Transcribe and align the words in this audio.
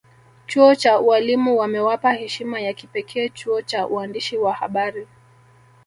Chuo 0.47 0.75
cha 0.75 0.99
ualimu 0.99 1.57
wamewapa 1.57 2.11
heshima 2.13 2.59
ya 2.61 2.73
kipekee 2.73 3.29
chuo 3.29 3.61
cha 3.61 3.87
uandishi 3.87 4.37
wa 4.37 4.53
habari 4.53 5.07